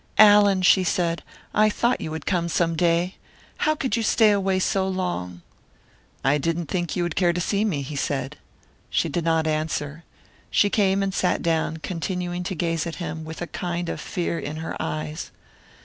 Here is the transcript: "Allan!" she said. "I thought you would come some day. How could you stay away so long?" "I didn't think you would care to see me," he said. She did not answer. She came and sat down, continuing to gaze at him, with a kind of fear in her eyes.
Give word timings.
"Allan!" 0.17 0.63
she 0.63 0.83
said. 0.83 1.21
"I 1.53 1.69
thought 1.69 2.01
you 2.01 2.09
would 2.09 2.25
come 2.25 2.49
some 2.49 2.75
day. 2.75 3.17
How 3.57 3.75
could 3.75 3.95
you 3.95 4.01
stay 4.01 4.31
away 4.31 4.57
so 4.57 4.87
long?" 4.87 5.43
"I 6.23 6.39
didn't 6.39 6.69
think 6.71 6.95
you 6.95 7.03
would 7.03 7.15
care 7.15 7.33
to 7.33 7.39
see 7.39 7.63
me," 7.63 7.83
he 7.83 7.95
said. 7.95 8.37
She 8.89 9.09
did 9.09 9.23
not 9.23 9.45
answer. 9.45 10.03
She 10.49 10.71
came 10.71 11.03
and 11.03 11.13
sat 11.13 11.43
down, 11.43 11.77
continuing 11.83 12.41
to 12.45 12.55
gaze 12.55 12.87
at 12.87 12.95
him, 12.95 13.23
with 13.23 13.43
a 13.43 13.47
kind 13.53 13.89
of 13.89 14.01
fear 14.01 14.39
in 14.39 14.55
her 14.55 14.75
eyes. 14.81 15.29